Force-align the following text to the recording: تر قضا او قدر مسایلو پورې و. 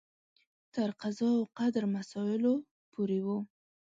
تر 0.73 0.89
قضا 1.01 1.29
او 1.39 1.43
قدر 1.57 1.83
مسایلو 1.95 2.53
پورې 2.91 3.19
و. 3.25 3.27